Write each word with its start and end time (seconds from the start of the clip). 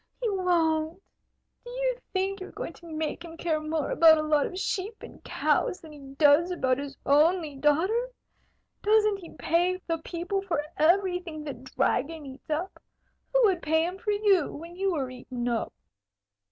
"He 0.19 0.27
won't. 0.31 0.99
Do 1.63 1.69
you 1.69 1.99
think 2.11 2.39
you're 2.39 2.49
going 2.51 2.73
to 2.73 2.91
make 2.91 3.23
him 3.23 3.37
care 3.37 3.59
more 3.59 3.91
about 3.91 4.17
a 4.17 4.23
lot 4.23 4.47
of 4.47 4.57
sheep 4.57 5.03
and 5.03 5.23
cows 5.23 5.79
than 5.79 5.91
he 5.91 6.15
does 6.15 6.49
about 6.49 6.79
his 6.79 6.97
only 7.05 7.55
daughter? 7.55 8.09
Doesn't 8.81 9.17
he 9.17 9.35
pay 9.37 9.79
the 9.85 9.99
people 9.99 10.41
for 10.41 10.65
everything 10.75 11.43
the 11.43 11.53
Dragon 11.53 12.25
eats 12.25 12.49
up? 12.49 12.81
Who 13.31 13.43
would 13.43 13.61
pay 13.61 13.85
him 13.85 13.99
for 13.99 14.09
you, 14.09 14.51
when 14.51 14.75
you 14.75 14.91
were 14.91 15.07
eaten 15.11 15.47
up?" 15.47 15.71